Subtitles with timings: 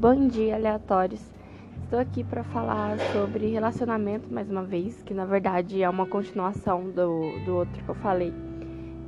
[0.00, 1.20] Bom dia, aleatórios.
[1.82, 6.84] Estou aqui para falar sobre relacionamento mais uma vez, que na verdade é uma continuação
[6.84, 8.32] do, do outro que eu falei.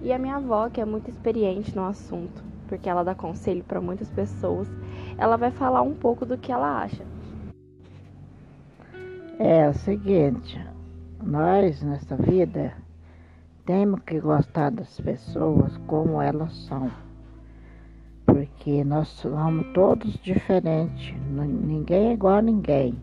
[0.03, 3.81] E a minha avó, que é muito experiente no assunto, porque ela dá conselho para
[3.81, 4.67] muitas pessoas,
[5.17, 7.07] ela vai falar um pouco do que ela acha.
[9.39, 10.61] É o seguinte,
[11.23, 12.75] nós nessa vida
[13.65, 16.91] temos que gostar das pessoas como elas são
[18.41, 22.95] porque nós somos todos diferentes, ninguém é igual a ninguém.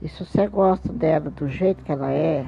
[0.00, 2.44] E se você gosta dela do jeito que ela é,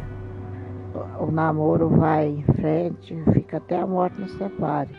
[1.21, 4.91] o namoro vai em frente, fica até a morte nos separe.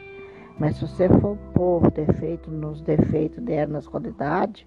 [0.58, 4.66] Mas se você for pôr defeito nos defeitos dela, nas qualidades,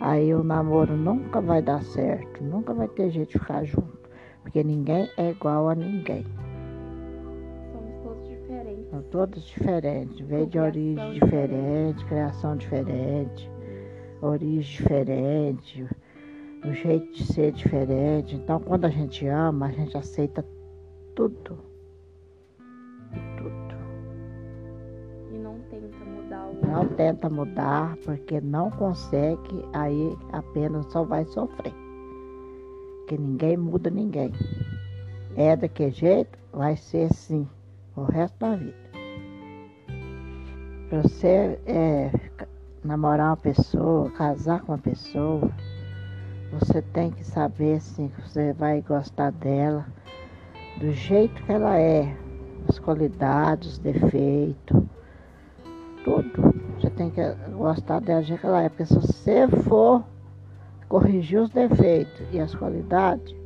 [0.00, 4.08] aí o namoro nunca vai dar certo, nunca vai ter jeito de ficar junto,
[4.42, 6.24] porque ninguém é igual a ninguém
[8.70, 8.90] diferentes.
[8.90, 13.50] São todos diferentes, veio de origem diferente, criação diferente,
[14.22, 15.86] origem diferente,
[16.64, 18.36] o jeito de ser diferente.
[18.36, 20.44] Então, quando a gente ama, a gente aceita
[21.14, 21.58] tudo.
[23.36, 23.80] Tudo.
[25.32, 31.24] E não tenta mudar o Não tenta mudar, porque não consegue, aí apenas só vai
[31.24, 31.74] sofrer.
[33.08, 34.32] Que ninguém muda ninguém.
[35.36, 37.48] É daquele jeito, vai ser assim
[38.00, 38.90] o resto da vida.
[40.90, 42.10] Você é,
[42.82, 45.50] namorar uma pessoa, casar com uma pessoa,
[46.52, 49.86] você tem que saber assim, que você vai gostar dela
[50.78, 52.16] do jeito que ela é,
[52.68, 54.82] as qualidades, os defeitos,
[56.02, 56.54] tudo.
[56.80, 60.02] Você tem que gostar dela do jeito que ela é, porque se você for
[60.88, 63.36] corrigir os defeitos e as qualidades,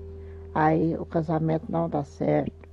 [0.55, 2.63] aí o casamento não dá certo.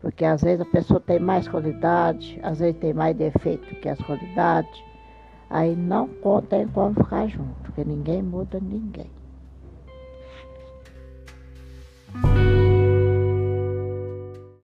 [0.00, 4.00] Porque às vezes a pessoa tem mais qualidade, às vezes tem mais defeito que as
[4.00, 4.82] qualidades.
[5.48, 9.10] Aí não contem como ficar junto, porque ninguém muda ninguém.